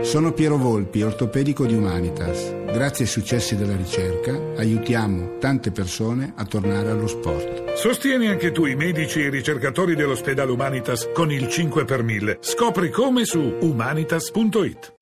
[0.00, 2.54] Sono Piero Volpi, ortopedico di Humanitas.
[2.66, 7.74] Grazie ai successi della ricerca aiutiamo tante persone a tornare allo sport.
[7.74, 12.38] Sostieni anche tu i medici e i ricercatori dell'ospedale Humanitas con il 5 per 1000.
[12.40, 14.96] Scopri come su humanitas.it.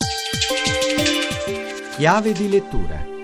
[1.97, 3.15] Chiave di lettura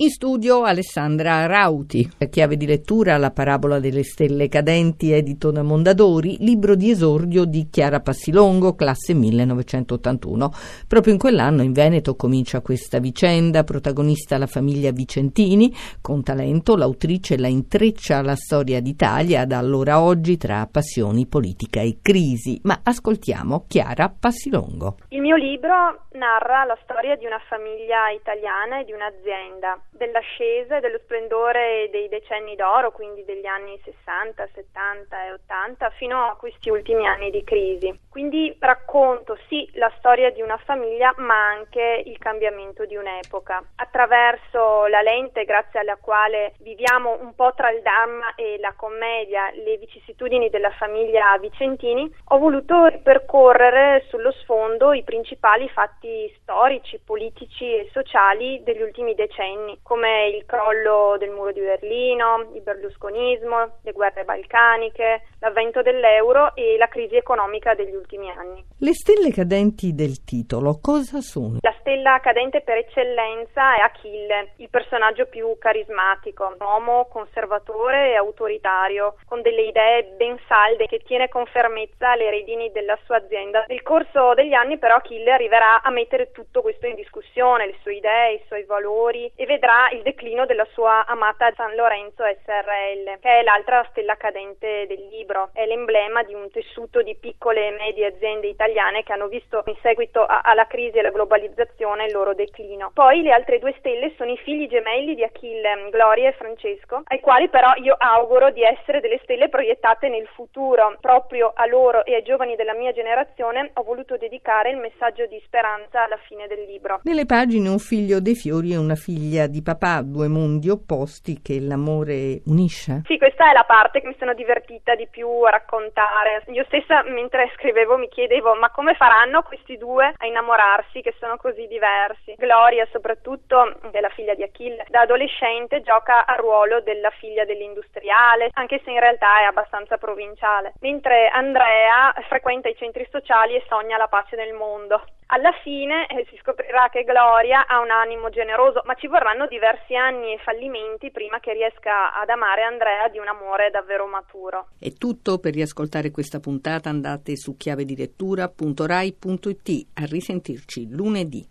[0.00, 6.36] in studio Alessandra Rauti, chiave di lettura La parabola delle stelle cadenti, edito da Mondadori,
[6.38, 10.52] libro di esordio di Chiara Passilongo, classe 1981.
[10.86, 17.36] Proprio in quell'anno in Veneto comincia questa vicenda, protagonista la famiglia Vicentini, con talento l'autrice
[17.36, 22.60] la intreccia alla storia d'Italia da allora a oggi tra passioni, politica e crisi.
[22.62, 24.98] Ma ascoltiamo Chiara Passilongo.
[25.08, 30.80] Il mio libro narra la storia di una famiglia italiana e di un'azienda dell'ascesa e
[30.80, 36.70] dello splendore dei decenni d'oro, quindi degli anni 60, 70 e 80, fino a questi
[36.70, 37.98] ultimi anni di crisi.
[38.08, 43.62] Quindi racconto sì la storia di una famiglia, ma anche il cambiamento di un'epoca.
[43.76, 49.50] Attraverso la lente grazie alla quale viviamo un po' tra il dramma e la commedia,
[49.52, 57.64] le vicissitudini della famiglia Vicentini, ho voluto ripercorrere sullo sfondo i principali fatti storici, politici
[57.64, 63.92] e sociali degli ultimi decenni come il crollo del muro di Berlino, il berlusconismo, le
[63.92, 68.64] guerre balcaniche, l'avvento dell'euro e la crisi economica degli ultimi anni.
[68.78, 71.58] Le stelle cadenti del titolo cosa sono?
[71.60, 78.14] La stella cadente per eccellenza è Achille, il personaggio più carismatico, un uomo conservatore e
[78.14, 83.64] autoritario, con delle idee ben salde che tiene con fermezza le redini della sua azienda.
[83.68, 87.94] Nel corso degli anni però Achille arriverà a mettere tutto questo in discussione, le sue
[87.94, 93.38] idee, i suoi valori e vedrà il declino della sua amata San Lorenzo SRL, che
[93.38, 95.48] è l'altra stella cadente del libro.
[95.54, 99.76] È l'emblema di un tessuto di piccole e medie aziende italiane che hanno visto in
[99.80, 101.76] seguito alla crisi e alla globalizzazione
[102.08, 102.90] il loro declino.
[102.92, 107.20] Poi le altre due stelle sono i figli gemelli di Achille, Gloria e Francesco, ai
[107.20, 110.96] quali però io auguro di essere delle stelle proiettate nel futuro.
[111.00, 115.40] Proprio a loro e ai giovani della mia generazione ho voluto dedicare il messaggio di
[115.44, 117.00] speranza alla fine del libro.
[117.04, 121.60] Nelle pagine un figlio dei fiori e una figlia di papà, due mondi opposti che
[121.60, 123.02] l'amore unisce?
[123.04, 126.42] Sì, questa è la parte che mi sono divertita di più a raccontare.
[126.48, 131.36] Io stessa mentre scrivevo mi chiedevo ma come faranno questi due a innamorarsi che sono
[131.36, 132.34] così diversi?
[132.36, 137.44] Gloria soprattutto, che è la figlia di Achille, da adolescente gioca al ruolo della figlia
[137.44, 143.64] dell'industriale, anche se in realtà è abbastanza provinciale, mentre Andrea frequenta i centri sociali e
[143.68, 145.04] sogna la pace nel mondo.
[145.30, 149.94] Alla fine eh, si scoprirà che Gloria ha un animo generoso, ma ci vorranno diversi
[149.94, 154.68] anni e fallimenti prima che riesca ad amare Andrea di un amore davvero maturo.
[154.80, 161.46] È tutto per riascoltare questa puntata andate su chiavedilettura.rai.it a risentirci lunedì.